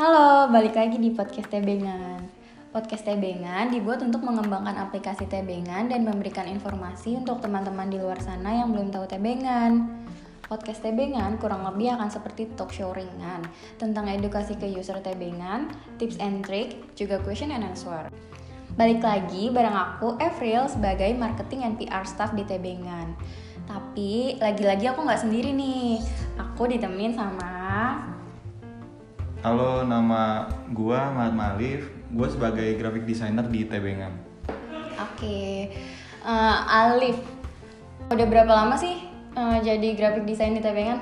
[0.00, 2.24] Halo, balik lagi di podcast Tebengan.
[2.72, 8.64] Podcast Tebengan dibuat untuk mengembangkan aplikasi Tebengan dan memberikan informasi untuk teman-teman di luar sana
[8.64, 9.92] yang belum tahu Tebengan.
[10.48, 13.44] Podcast Tebengan kurang lebih akan seperti talk show ringan
[13.76, 15.68] tentang edukasi ke user Tebengan,
[16.00, 18.08] tips and trick, juga question and answer.
[18.80, 23.12] Balik lagi bareng aku, Avril, sebagai marketing and PR staff di Tebengan.
[23.68, 26.00] Tapi lagi-lagi aku nggak sendiri nih.
[26.40, 27.60] Aku ditemenin sama
[29.40, 31.88] Halo, nama gua Muhammad Malif.
[32.12, 34.12] Gua sebagai graphic designer di Tebengan.
[35.00, 35.72] Oke,
[36.20, 37.16] Eh, Alif.
[38.12, 39.00] Udah berapa lama sih
[39.32, 41.00] eh, jadi graphic design di Tebengan?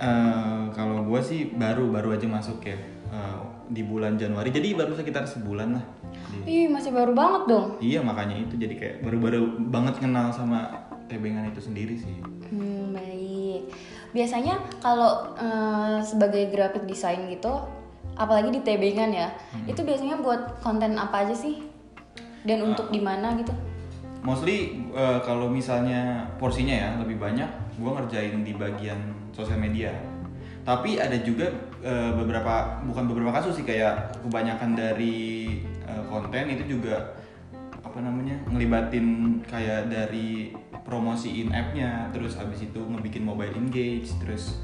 [0.00, 2.80] Eh, kalau gua sih baru baru aja masuk ya
[3.12, 3.38] eh,
[3.68, 4.48] di bulan Januari.
[4.48, 5.84] Jadi baru sekitar sebulan lah.
[6.48, 7.76] Ih, masih baru banget dong.
[7.84, 12.16] Iya makanya itu jadi kayak baru-baru banget kenal sama Tebengan itu sendiri sih.
[12.48, 13.17] Hmm, baik.
[14.12, 17.52] Biasanya kalau eh, sebagai graphic design gitu,
[18.16, 19.28] apalagi di Tebengan ya,
[19.68, 21.60] itu biasanya buat konten apa aja sih?
[22.46, 23.52] Dan untuk di mana gitu?
[24.24, 28.98] Mostly eh, kalau misalnya porsinya ya lebih banyak, gua ngerjain di bagian
[29.30, 29.94] sosial media.
[30.66, 31.48] Tapi ada juga
[31.84, 37.16] eh, beberapa bukan beberapa kasus sih kayak kebanyakan dari eh, konten itu juga
[37.80, 40.52] apa namanya ngelibatin kayak dari
[40.88, 44.56] promosiin app-nya, terus abis itu ngebikin mobile engage, terus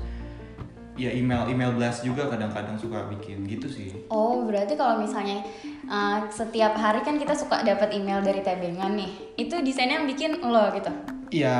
[0.96, 3.92] ya email email blast juga kadang-kadang suka bikin gitu sih.
[4.08, 5.44] Oh, berarti kalau misalnya
[5.84, 9.36] eh, setiap hari kan kita suka dapat email dari Tebengan nih.
[9.36, 10.90] Itu desainnya yang bikin lo gitu.
[11.28, 11.54] Ya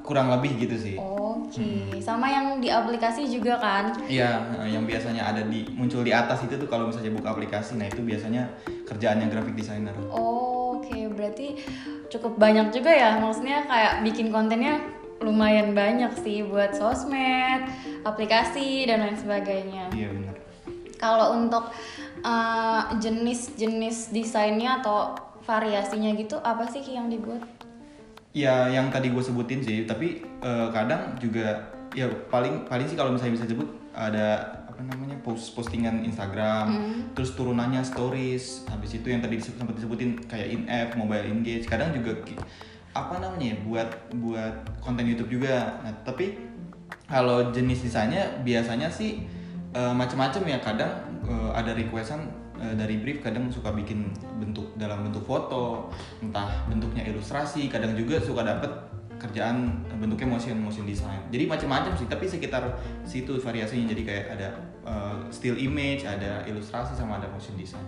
[0.00, 0.96] kurang lebih gitu sih.
[0.96, 3.92] Oke, sama yang di aplikasi juga kan?
[4.08, 7.76] Iya, eh, yang biasanya ada di muncul di atas itu tuh kalau misalnya buka aplikasi,
[7.76, 8.48] nah itu biasanya
[8.88, 9.92] kerjaannya graphic designer.
[10.88, 11.46] Oke, berarti
[12.08, 13.20] cukup banyak juga ya.
[13.20, 14.80] Maksudnya kayak bikin kontennya
[15.20, 17.68] lumayan banyak sih buat sosmed,
[18.08, 19.92] aplikasi dan lain sebagainya.
[19.92, 20.34] Iya benar.
[20.96, 21.68] Kalau untuk
[22.24, 25.12] eh, jenis-jenis desainnya atau
[25.44, 27.44] variasinya gitu apa sih yang dibuat?
[28.32, 33.12] Ya yang tadi gue sebutin sih, tapi eh, kadang juga ya paling paling sih kalau
[33.12, 36.70] misalnya bisa sebut ada apa namanya post postingan Instagram,
[37.10, 41.66] terus turunannya stories, habis itu yang tadi disebut, sempat disebutin kayak in app, mobile engage,
[41.66, 42.14] kadang juga
[42.94, 43.90] apa namanya ya, buat
[44.22, 45.82] buat konten YouTube juga.
[45.82, 46.38] Nah tapi
[47.10, 49.26] kalau jenis desainnya biasanya sih
[49.74, 50.94] eh, macam-macam ya kadang
[51.26, 52.30] eh, ada requestan
[52.62, 55.90] eh, dari brief kadang suka bikin bentuk dalam bentuk foto
[56.22, 58.70] entah bentuknya ilustrasi kadang juga suka dapet
[59.18, 61.18] kerjaan bentuknya motion motion design.
[61.28, 63.90] Jadi macam-macam sih tapi sekitar situ variasinya.
[63.90, 64.48] Jadi kayak ada
[64.86, 67.84] eh, still image ada ilustrasi sama ada motion design.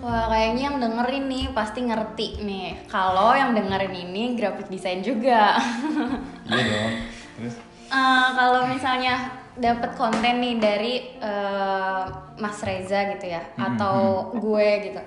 [0.00, 2.88] Wah, kayaknya yang dengerin nih pasti ngerti nih.
[2.88, 5.58] Kalau yang dengerin ini graphic design juga.
[6.48, 6.92] iya dong.
[7.36, 7.54] Terus?
[7.90, 12.04] Eh, kalau misalnya dapat konten nih dari eh,
[12.40, 15.00] Mas Reza gitu ya, atau gue gitu,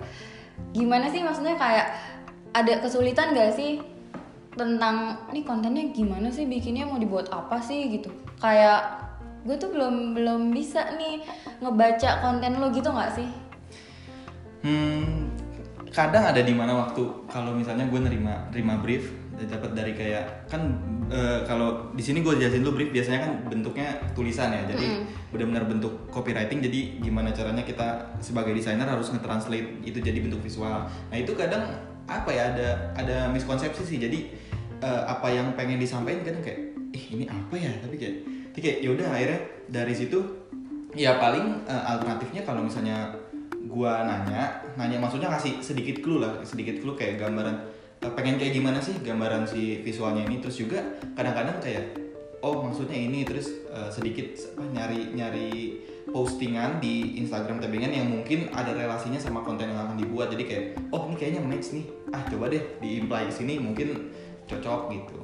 [0.78, 1.90] gimana sih maksudnya kayak
[2.54, 3.82] ada kesulitan gak sih
[4.54, 6.46] tentang ini kontennya gimana sih?
[6.46, 7.90] Bikinnya mau dibuat apa sih?
[7.90, 8.10] gitu?
[8.38, 9.04] Kayak
[9.44, 11.20] gue tuh belum belum bisa nih
[11.60, 13.30] ngebaca konten lo gitu nggak sih?
[14.64, 15.28] Hmm,
[15.92, 20.62] kadang ada di mana waktu kalau misalnya gue nerima nerima brief dapat dari kayak kan
[21.10, 24.64] eh, kalau di sini gue jelasin dulu brief biasanya kan bentuknya tulisan ya.
[24.72, 25.04] Jadi
[25.34, 30.88] benar-benar bentuk copywriting jadi gimana caranya kita sebagai desainer harus nge-translate itu jadi bentuk visual.
[30.88, 31.66] Nah itu kadang
[32.08, 33.98] apa ya ada ada miskonsepsi sih.
[34.00, 34.32] Jadi
[34.84, 36.60] eh, apa yang pengen disampaikan kadang kayak
[36.92, 37.72] ih ini apa ya?
[37.80, 38.16] Tapi kayak
[38.52, 39.40] tapi kayak yaudah akhirnya
[39.72, 40.20] dari situ
[40.94, 43.16] ya paling eh, alternatifnya kalau misalnya
[43.66, 47.56] gua nanya nanya maksudnya ngasih sedikit clue lah sedikit clue kayak gambaran
[48.04, 50.44] eh, pengen kayak gimana sih gambaran si visualnya ini.
[50.44, 50.84] Terus juga
[51.16, 52.04] kadang-kadang kayak
[52.44, 55.50] oh maksudnya ini terus eh, sedikit apa nyari nyari
[56.14, 60.30] postingan di Instagram Tebengan yang mungkin ada relasinya sama konten yang akan dibuat.
[60.36, 61.86] Jadi kayak oh ini kayaknya match nih.
[62.14, 63.58] Ah coba deh di imply sini.
[63.58, 64.14] Mungkin
[64.46, 65.18] cocok gitu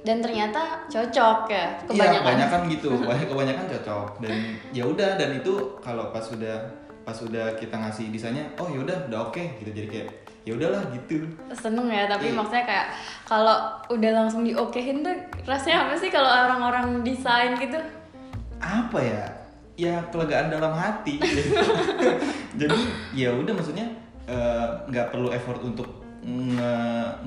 [0.00, 2.20] Dan ternyata cocok ya Iya, kebanyakan.
[2.20, 2.90] kebanyakan gitu.
[3.08, 4.32] Banyak- kebanyakan cocok dan
[4.70, 6.60] ya udah dan itu kalau pas sudah
[7.00, 9.70] pas sudah kita ngasih desainnya, oh ya udah udah oke gitu.
[9.70, 10.08] Jadi kayak
[10.42, 11.24] ya udahlah gitu.
[11.50, 12.36] seneng ya tapi Iya.
[12.36, 12.86] maksudnya kayak
[13.24, 13.56] kalau
[13.88, 17.80] udah langsung diokehin tuh rasanya apa sih kalau orang-orang desain gitu
[18.58, 19.24] Apa ya?
[19.74, 21.16] Ya kelegaan dalam hati.
[22.60, 22.76] Jadi
[23.14, 23.88] ya udah maksudnya
[24.26, 26.74] eh, nggak perlu effort untuk nge,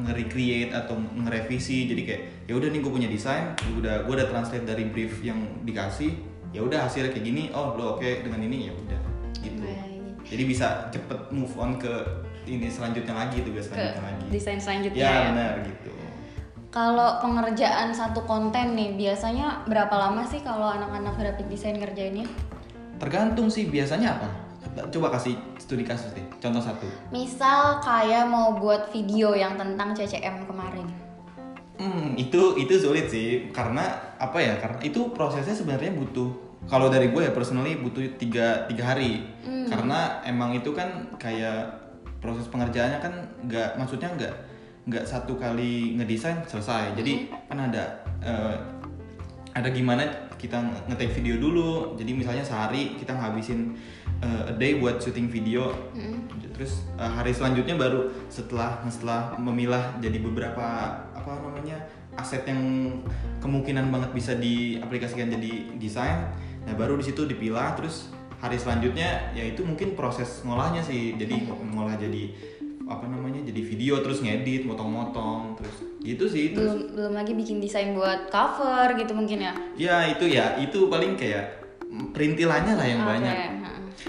[0.04, 1.88] nge-recreate atau ngerevisi.
[1.88, 5.38] Jadi kayak ya udah nih gue punya desain udah gue udah translate dari brief yang
[5.64, 6.16] dikasih
[6.56, 9.02] ya udah hasilnya kayak gini oh lo oke dengan ini ya udah
[9.44, 9.62] gitu.
[9.62, 10.02] Baik.
[10.28, 11.92] jadi bisa cepet move on ke
[12.48, 14.26] ini selanjutnya lagi tugas ke selanjutnya lagi.
[14.32, 15.92] desain selanjutnya ya ya, benar gitu.
[16.68, 22.28] Kalau pengerjaan satu konten nih biasanya berapa lama sih kalau anak-anak graphic design ngerjainnya?
[23.02, 24.28] Tergantung sih biasanya apa?
[24.92, 26.24] Coba kasih studi kasus deh.
[26.40, 26.88] Contoh satu.
[27.12, 30.88] Misal kayak mau buat video yang tentang CCM kemarin.
[31.76, 33.52] Hmm, itu itu sulit sih.
[33.52, 34.56] Karena apa ya?
[34.64, 39.28] Karena itu prosesnya sebenarnya butuh kalau dari gue ya personally butuh tiga, tiga hari.
[39.68, 41.68] Karena emang itu kan kayak
[42.24, 43.14] proses pengerjaannya kan
[43.46, 44.34] nggak maksudnya nggak
[44.88, 46.96] nggak satu kali ngedesain selesai.
[46.96, 47.84] Jadi kan ada
[48.24, 48.56] eh,
[49.52, 50.08] ada gimana
[50.40, 52.00] kita nge-take video dulu.
[52.00, 53.76] Jadi misalnya sehari kita ngabisin
[54.24, 55.74] uh, a day buat syuting video.
[56.58, 60.66] Terus uh, hari selanjutnya baru setelah setelah memilah jadi beberapa
[61.14, 61.78] apa namanya
[62.18, 62.98] aset yang
[63.38, 66.34] kemungkinan banget bisa diaplikasikan jadi desain.
[66.66, 67.78] Nah baru di situ dipilah.
[67.78, 68.10] Terus
[68.42, 71.14] hari selanjutnya ya itu mungkin proses ngolahnya sih.
[71.14, 72.34] Jadi ngolah jadi
[72.88, 76.58] apa namanya jadi video terus ngedit motong-motong terus gitu sih.
[76.58, 79.54] Terus Belum belum lagi bikin desain buat cover gitu mungkin ya.
[79.78, 80.58] Ya itu ya.
[80.58, 83.36] Itu paling kayak perintilannya lah yang Oke, banyak.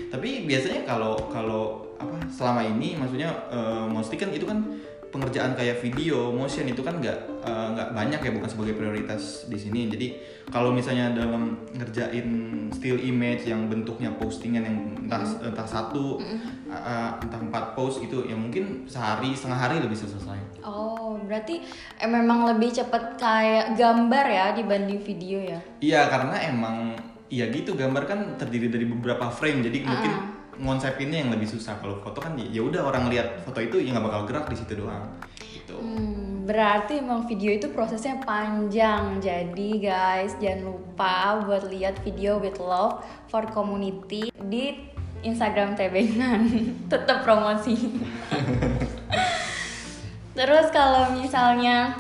[0.09, 4.63] Tapi biasanya kalau kalau apa selama ini maksudnya eh, mostly kan itu kan
[5.09, 9.57] pengerjaan kayak video motion itu kan nggak eh, nggak banyak ya bukan sebagai prioritas di
[9.57, 9.89] sini.
[9.89, 10.07] Jadi
[10.49, 12.29] kalau misalnya dalam ngerjain
[12.73, 14.77] still image yang bentuknya postingan yang
[15.09, 16.21] entah entah satu
[16.69, 20.39] eh, entah empat post itu ya mungkin sehari setengah hari lebih selesai.
[20.65, 21.65] Oh, berarti
[21.99, 25.61] eh, memang lebih cepet kayak gambar ya dibanding video ya.
[25.81, 26.77] Iya karena emang
[27.29, 30.13] iya gitu gambar kan terdiri dari beberapa frame jadi mungkin
[30.59, 34.07] ngonsepinnya yang lebih susah kalau foto kan ya udah orang lihat foto itu ya nggak
[34.11, 35.07] bakal gerak di situ doang
[35.39, 39.21] gitu Hmm, berarti emang video itu prosesnya panjang.
[39.21, 44.91] Jadi guys, jangan lupa buat lihat video with love for community di
[45.23, 46.49] Instagram Tebengan.
[46.93, 47.77] Tetap promosi.
[50.39, 51.99] Terus kalau misalnya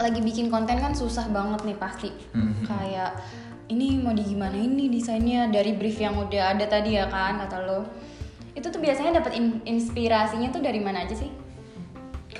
[0.00, 2.10] lagi bikin konten kan susah banget nih pasti.
[2.36, 2.66] Mhm.
[2.66, 3.18] Kayak
[3.70, 7.58] ini mau di gimana ini desainnya dari brief yang udah ada tadi ya kan kata
[7.62, 7.86] lo.
[8.52, 11.30] Itu tuh biasanya dapat in- inspirasinya tuh dari mana aja sih?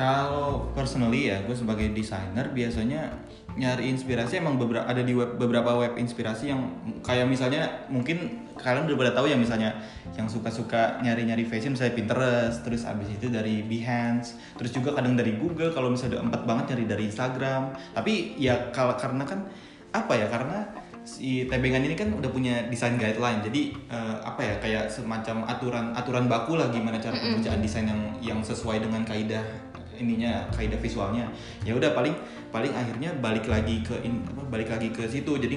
[0.01, 3.11] kalau personally ya gue sebagai desainer biasanya
[3.59, 6.71] nyari inspirasi emang beberapa ada di web, beberapa web inspirasi yang
[7.03, 9.77] kayak misalnya mungkin kalian udah pada tahu ya misalnya
[10.15, 15.35] yang suka-suka nyari-nyari fashion misalnya Pinterest terus abis itu dari Behance terus juga kadang dari
[15.35, 19.51] Google kalau misalnya empat banget nyari dari Instagram tapi ya kalau karena kan
[19.91, 20.71] apa ya karena
[21.05, 23.41] si tebengan ini kan udah punya desain guideline.
[23.41, 28.03] Jadi eh, apa ya kayak semacam aturan aturan baku lah gimana cara pengerjaan desain yang
[28.21, 29.43] yang sesuai dengan kaidah
[30.01, 31.29] ininya kaidah visualnya.
[31.65, 32.17] Ya udah paling
[32.51, 35.37] paling akhirnya balik lagi ke in, apa, balik lagi ke situ.
[35.37, 35.55] Jadi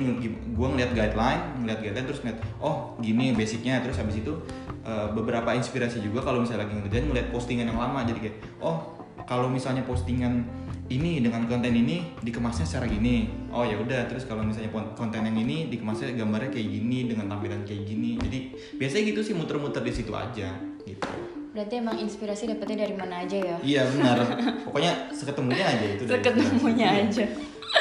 [0.54, 3.80] gue ngeliat guideline ngeliat guideline terus ngeliat oh gini basicnya.
[3.80, 4.34] Terus habis itu
[4.84, 8.04] eh, beberapa inspirasi juga kalau misalnya lagi ngerjain ngeliat postingan yang lama.
[8.04, 10.44] Jadi kayak oh kalau misalnya postingan
[10.94, 15.34] ini dengan konten ini dikemasnya secara gini oh ya udah terus kalau misalnya konten yang
[15.36, 18.40] ini dikemasnya gambarnya kayak gini dengan tampilan kayak gini jadi
[18.78, 21.10] biasanya gitu sih muter-muter di situ aja gitu
[21.54, 23.57] Berarti emang inspirasi dapetnya dari mana aja ya?
[23.62, 24.25] iya benar
[24.66, 27.04] pokoknya seketemunya aja itu Seketemunya Iya.
[27.06, 27.25] aja.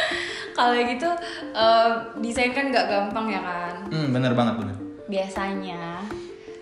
[0.59, 1.09] Kalau gitu
[1.57, 3.75] eh, desain kan nggak gampang ya kan?
[3.89, 4.77] hmm benar banget benar
[5.09, 6.05] Biasanya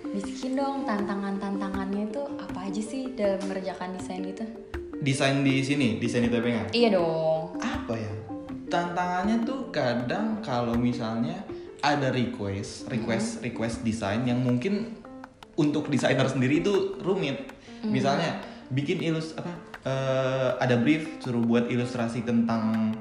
[0.06, 4.46] bisikin dong tantangan-tantangannya itu apa aja sih dalam mengerjakan desain gitu?
[5.00, 7.56] Desain di sini desain di Tepengan Iya dong.
[7.58, 8.12] apa ya?
[8.70, 11.42] Tantangannya tuh kadang kalau misalnya
[11.80, 14.94] ada request request request desain yang mungkin
[15.56, 17.50] untuk desainer sendiri itu rumit.
[17.82, 18.38] Misalnya
[18.68, 19.50] bikin ilus apa
[19.82, 22.92] eh, ada brief suruh buat ilustrasi tentang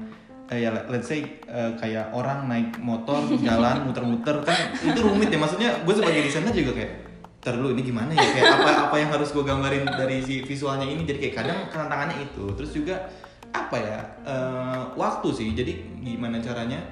[0.48, 5.38] eh, ya let's say eh, kayak orang naik motor jalan muter-muter kan itu rumit ya.
[5.38, 6.92] Maksudnya gue sebagai desainer juga kayak
[7.40, 8.20] Ntar dulu ini gimana ya?
[8.20, 11.08] Kayak apa apa yang harus gue gambarin dari si visualnya ini?
[11.08, 12.44] Jadi kayak kadang tantangannya itu.
[12.52, 13.08] Terus juga
[13.48, 15.48] apa ya eh, waktu sih.
[15.56, 15.72] Jadi
[16.04, 16.84] gimana caranya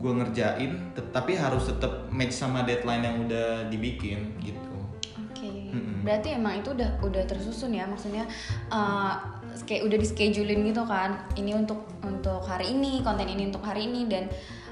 [0.00, 4.78] gue ngerjain tetapi harus tetap match sama deadline yang udah dibikin gitu.
[5.26, 5.74] Oke.
[6.06, 7.90] Berarti emang itu udah udah tersusun ya?
[7.90, 8.30] Maksudnya
[8.70, 9.12] eh,
[9.66, 11.26] kayak udah di schedulein gitu kan.
[11.34, 14.30] Ini untuk untuk hari ini, konten ini untuk hari ini dan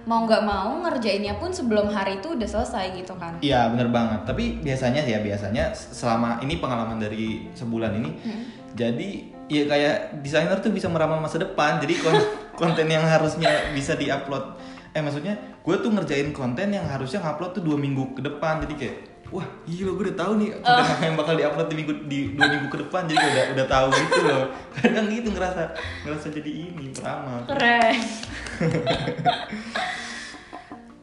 [0.08, 3.36] mau nggak mau ngerjainnya pun sebelum hari itu udah selesai gitu kan.
[3.44, 4.24] Iya bener banget.
[4.24, 8.10] Tapi biasanya ya biasanya selama ini pengalaman dari sebulan ini,
[8.72, 9.08] jadi
[9.52, 11.76] ya kayak desainer tuh bisa meramal masa depan.
[11.84, 12.24] Jadi kon-
[12.60, 14.56] konten yang harusnya bisa diupload,
[14.96, 18.64] eh maksudnya gue tuh ngerjain konten yang harusnya ngupload tuh dua minggu ke depan.
[18.64, 18.96] Jadi kayak
[19.28, 22.48] wah gila gue udah tahu nih konten apa yang bakal diupload di minggu di dua
[22.48, 23.04] minggu ke depan.
[23.04, 24.44] Jadi udah udah tahu gitu loh.
[24.80, 25.62] Kadang gitu ngerasa
[26.08, 27.44] ngerasa jadi ini peramal.
[27.44, 27.96] Keren.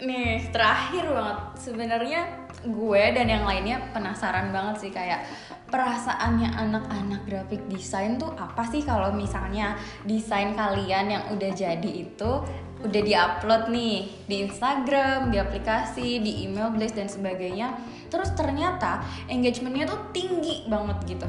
[0.05, 1.38] Nih, terakhir banget.
[1.57, 2.21] Sebenarnya
[2.62, 5.25] gue dan yang lainnya penasaran banget sih kayak
[5.69, 12.31] perasaannya anak-anak graphic design tuh apa sih kalau misalnya desain kalian yang udah jadi itu
[12.85, 17.74] udah diupload nih di Instagram, di aplikasi, di email blast dan sebagainya.
[18.13, 21.27] Terus ternyata engagementnya tuh tinggi banget gitu.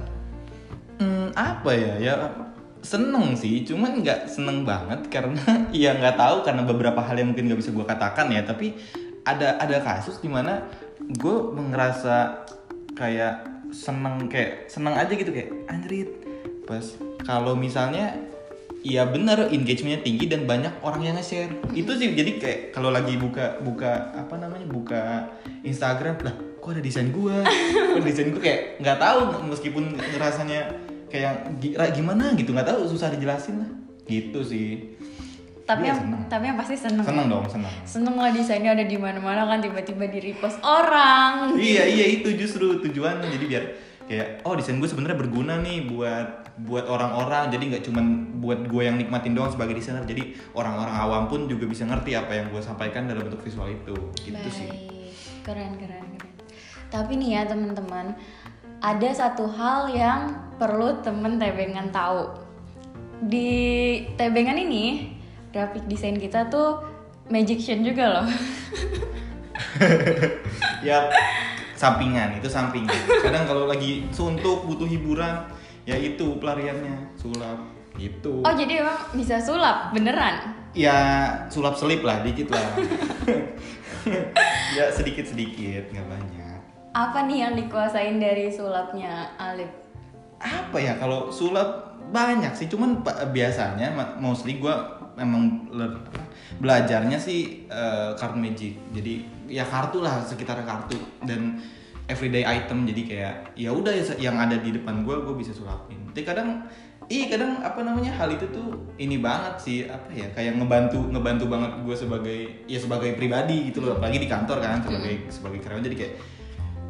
[1.00, 1.95] Hmm, apa ya?
[1.97, 2.14] Ya
[2.87, 5.43] seneng sih, cuman nggak seneng banget karena
[5.75, 8.47] ya nggak tahu karena beberapa hal yang mungkin nggak bisa gue katakan ya.
[8.47, 8.78] Tapi
[9.26, 10.62] ada ada kasus di mana
[11.02, 12.47] gue ngerasa
[12.95, 16.09] kayak seneng kayak seneng aja gitu kayak anjrit
[16.64, 16.95] pas
[17.26, 18.14] kalau misalnya
[18.87, 23.19] Iya bener engagementnya tinggi dan banyak orang yang nge-share itu sih jadi kayak kalau lagi
[23.19, 25.26] buka buka apa namanya buka
[25.66, 26.31] Instagram lah
[26.62, 27.43] kok ada desain gua
[27.90, 29.19] kok ada desain gua kayak nggak tahu
[29.50, 29.90] meskipun
[30.23, 30.71] rasanya
[31.07, 32.35] kayak gi- gimana?
[32.35, 33.71] gitu nggak tahu susah dijelasin lah.
[34.05, 34.69] Gitu sih.
[35.63, 36.21] Tapi Iya, yang seneng.
[36.29, 37.03] tapi yang pasti seneng.
[37.03, 41.59] seneng dong seneng Seneng lah desainnya ada di mana-mana kan tiba-tiba di repost orang.
[41.59, 43.65] iya iya itu justru tujuannya jadi biar
[44.07, 47.51] kayak oh desain gue sebenarnya berguna nih buat buat orang-orang.
[47.51, 48.05] Jadi nggak cuman
[48.39, 50.07] buat gue yang nikmatin doang sebagai desainer.
[50.07, 53.95] Jadi orang-orang awam pun juga bisa ngerti apa yang gue sampaikan dalam bentuk visual itu.
[54.23, 54.71] Gitu sih.
[54.71, 55.11] Baik,
[55.43, 56.33] keren keren keren.
[56.87, 58.15] Tapi nih ya teman-teman,
[58.80, 62.33] ada satu hal yang perlu temen tebengan tahu.
[63.25, 63.49] Di
[64.21, 65.16] tebengan ini,
[65.52, 66.85] graphic design kita tuh
[67.33, 68.26] magician juga loh.
[70.87, 71.09] ya
[71.76, 75.45] sampingan itu sampingan kadang kalau lagi suntuk butuh hiburan
[75.85, 77.61] ya itu pelariannya sulap
[77.97, 80.56] gitu Oh jadi emang bisa sulap beneran?
[80.76, 80.97] ya
[81.49, 82.61] sulap selip lah dikit lah
[84.76, 86.46] ya sedikit sedikit nggak banyak
[86.97, 89.69] Apa nih yang dikuasain dari sulapnya Alif?
[90.37, 93.00] apa ya kalau sulap banyak sih cuman
[93.33, 93.88] biasanya
[94.21, 96.21] mostly gue apa,
[96.61, 97.65] belajarnya sih
[98.17, 98.76] card magic.
[98.93, 101.57] Jadi ya kartu lah sekitar kartu dan
[102.09, 102.85] everyday item.
[102.85, 106.00] Jadi kayak ya udah ya- yang ada di depan gue gue bisa sulapin.
[106.12, 106.65] Tapi kadang
[107.07, 111.47] Ih kadang apa namanya hal itu tuh ini banget sih apa ya kayak ngebantu ngebantu
[111.47, 113.95] banget gue sebagai ya sebagai pribadi gitu loh.
[113.95, 115.87] Apalagi di kantor kan sebagai sebagai karyawan.
[115.87, 116.15] Jadi kayak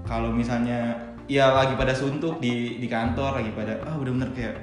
[0.06, 0.94] kalau misalnya
[1.26, 4.54] ya lagi pada suntuk di di kantor lagi pada ah udah bener kayak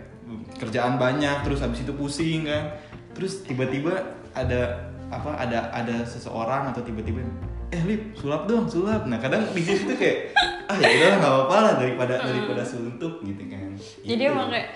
[0.57, 2.73] kerjaan banyak terus habis itu pusing kan.
[3.13, 3.93] Terus tiba-tiba
[4.33, 7.21] ada apa ada ada seseorang atau tiba-tiba
[7.69, 9.05] eh lip sulap dong sulap.
[9.05, 10.33] Nah kadang di situ tuh kayak
[10.65, 13.75] ah ya udah nggak apa-apa lah daripada daripada suntuk gitu kan.
[14.01, 14.31] Jadi Gitu.
[14.31, 14.69] emang kayak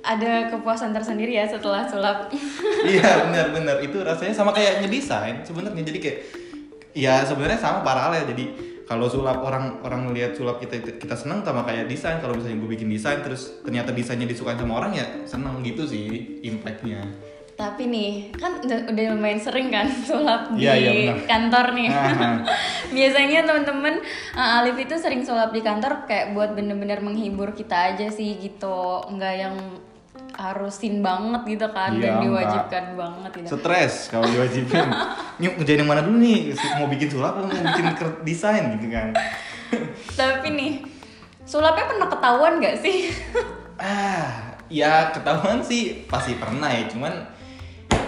[0.00, 2.32] ada kepuasan tersendiri ya setelah sulap.
[2.92, 5.84] iya benar-benar itu rasanya sama kayak ngedesain sebenarnya.
[5.84, 6.18] Jadi kayak
[6.96, 8.24] ya sebenarnya sama paralel.
[8.28, 8.44] Jadi
[8.90, 12.70] kalau sulap orang orang lihat sulap kita kita seneng sama kayak desain kalau misalnya gue
[12.74, 17.06] bikin desain terus ternyata desainnya disukai sama orang ya seneng gitu sih impactnya
[17.60, 21.28] Tapi nih, kan udah, udah lumayan sering kan sulap di iya, benar.
[21.28, 21.88] kantor nih.
[22.96, 24.00] Biasanya temen-temen
[24.32, 29.04] uh, Alif itu sering sulap di kantor kayak buat bener-bener menghibur kita aja sih gitu.
[29.12, 29.54] Nggak yang
[30.40, 32.22] harusin banget gitu kan Iya, dan enggak.
[32.24, 33.48] diwajibkan banget gitu.
[33.60, 34.88] stres kalau diwajibin
[35.38, 36.38] ini ngerjain yang mana dulu nih
[36.76, 37.86] mau bikin sulap atau mau bikin
[38.24, 39.12] desain gitu kan
[40.10, 40.72] Tapi nih,
[41.44, 43.12] sulapnya pernah ketahuan nggak sih?
[43.78, 47.14] ah ya ketahuan sih pasti pernah ya cuman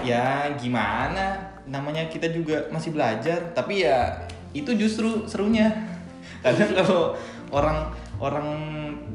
[0.02, 0.24] ya
[0.54, 5.70] gimana namanya kita juga masih belajar tapi ya itu justru serunya
[6.44, 7.14] kadang kalau
[7.50, 7.78] orang
[8.18, 8.48] orang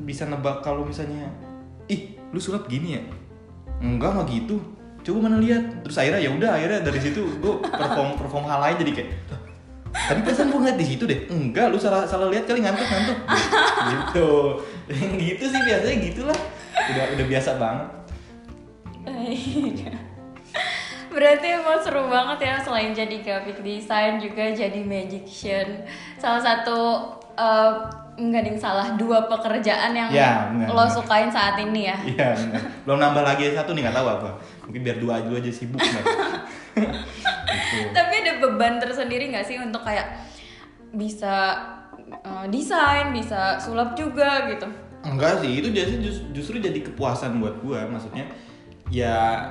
[0.04, 1.30] bisa nebak kalau misalnya
[1.88, 3.02] ih lu sulap gini ya?
[3.80, 4.58] Enggak nggak gitu.
[5.06, 5.64] Coba mana lihat?
[5.86, 9.42] Terus akhirnya ya udah akhirnya dari situ gue perform perform hal lain jadi kayak "Lah,
[10.12, 11.20] tadi perasaan gue ngeliat di situ deh.
[11.32, 13.18] Enggak lu salah salah lihat kali ngantuk ngantuk.
[13.92, 14.30] Gitu.
[15.24, 16.40] Gitu sih biasanya gitulah.
[16.92, 17.88] Udah udah biasa banget.
[21.18, 25.88] Berarti emang seru banget ya selain jadi graphic design juga jadi magician.
[26.20, 26.80] Salah satu
[28.18, 30.90] eh, enggak ding salah dua pekerjaan yang Ya, benar, lo benar.
[30.92, 31.98] sukain saat ini ya.
[32.04, 32.30] iya
[32.82, 34.30] belum nambah lagi satu nih nggak tahu apa
[34.64, 37.90] mungkin biar dua dulu aja sibuk nggak gitu.
[37.92, 40.18] Tapi ada beban tersendiri nggak sih untuk kayak
[40.90, 41.54] bisa
[42.20, 44.66] eh, desain, bisa sulap juga gitu.
[45.00, 48.28] enggak sih itu jadi jus- justru jadi kepuasan buat gua maksudnya
[48.88, 49.46] ya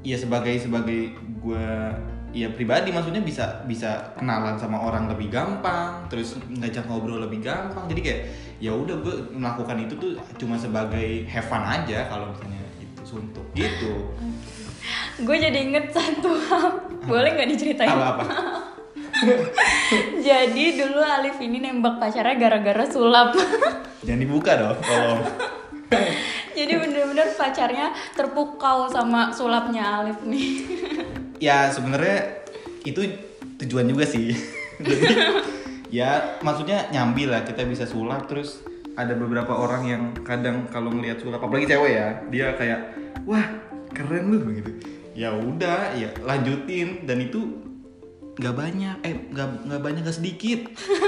[0.00, 1.92] ya sebagai sebagai gua
[2.32, 7.84] ya pribadi maksudnya bisa bisa kenalan sama orang lebih gampang terus ngajak ngobrol lebih gampang
[7.92, 8.20] jadi kayak
[8.56, 13.44] ya udah gue melakukan itu tuh cuma sebagai have fun aja kalau misalnya itu suntuk
[13.52, 13.92] gitu
[15.22, 17.86] Gue jadi inget satu hal, boleh nggak diceritain?
[17.86, 18.24] apa apa
[20.26, 23.36] Jadi dulu Alif ini nembak pacarnya gara-gara sulap.
[24.06, 25.22] jangan dibuka dong tolong
[26.58, 30.48] Jadi bener-bener pacarnya terpukau sama sulapnya Alif nih.
[31.42, 32.46] Ya sebenarnya
[32.84, 33.02] itu
[33.58, 34.30] tujuan juga sih
[34.86, 35.06] jadi
[35.90, 38.62] ya maksudnya nyambi lah kita bisa sulap terus
[38.94, 42.80] ada beberapa orang yang kadang kalau ngelihat sulap apalagi cewek ya dia kayak
[43.24, 43.42] wah
[43.90, 44.70] keren lu gitu
[45.12, 47.58] ya udah ya lanjutin dan itu
[48.32, 50.60] nggak banyak eh nggak nggak banyak nggak sedikit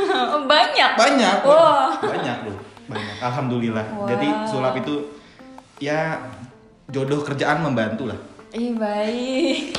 [0.53, 0.91] Banyak.
[0.99, 1.97] banyak Wah.
[1.97, 4.09] banyak loh banyak alhamdulillah Wow.
[4.11, 5.09] jadi sulap itu
[5.79, 6.21] ya
[6.91, 8.19] jodoh kerjaan membantu lah
[8.53, 9.75] Ih baik.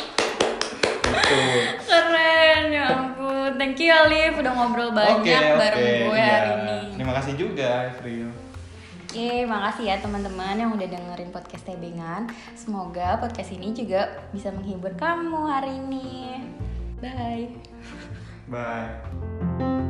[1.90, 3.52] Keren ya ampun.
[3.58, 6.30] Thank you Alif udah ngobrol banyak Oke, bareng oke, gue iya.
[6.32, 6.78] hari ini.
[6.96, 8.28] terima kasih juga April
[9.06, 12.28] Oke, makasih ya teman-teman yang udah dengerin podcast Tebengan.
[12.52, 16.44] Semoga podcast ini juga bisa menghibur kamu hari ini.
[17.00, 17.48] Bye.
[18.52, 19.85] bye